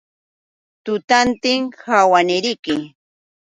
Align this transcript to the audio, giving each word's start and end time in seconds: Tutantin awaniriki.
Tutantin 0.83 1.61
awaniriki. 1.97 2.75